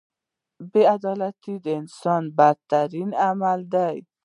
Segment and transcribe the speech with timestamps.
[0.71, 3.97] •بې عدالتي د انسان بدترین عمل دی.